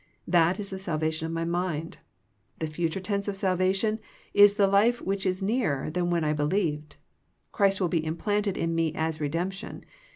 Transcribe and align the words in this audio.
That 0.27 0.59
is 0.59 0.71
the 0.71 0.79
salvation 0.79 1.27
of 1.27 1.31
my 1.31 1.45
mind. 1.45 1.99
The 2.57 2.65
future 2.65 2.99
tense 2.99 3.27
of 3.27 3.35
salvation 3.35 3.99
is 4.33 4.55
the 4.55 4.65
life 4.65 4.99
which 4.99 5.27
is 5.27 5.43
nearer 5.43 5.91
than 5.91 6.09
when 6.09 6.23
I 6.23 6.33
believed. 6.33 6.95
Christ 7.51 7.79
will 7.79 7.87
be 7.87 8.03
implanted 8.03 8.57
in 8.57 8.73
me 8.73 8.95
as 8.95 9.21
redemption. 9.21 9.83